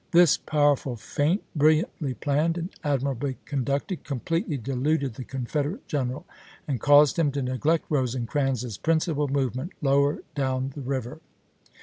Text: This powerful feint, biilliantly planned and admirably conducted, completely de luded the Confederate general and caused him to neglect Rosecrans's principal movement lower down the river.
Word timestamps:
This 0.09 0.35
powerful 0.35 0.95
feint, 0.95 1.43
biilliantly 1.55 2.19
planned 2.19 2.57
and 2.57 2.69
admirably 2.83 3.37
conducted, 3.45 4.03
completely 4.03 4.57
de 4.57 4.73
luded 4.73 5.13
the 5.13 5.23
Confederate 5.23 5.87
general 5.87 6.25
and 6.67 6.81
caused 6.81 7.19
him 7.19 7.31
to 7.33 7.41
neglect 7.43 7.85
Rosecrans's 7.87 8.79
principal 8.79 9.27
movement 9.27 9.73
lower 9.79 10.23
down 10.33 10.71
the 10.73 10.81
river. 10.81 11.19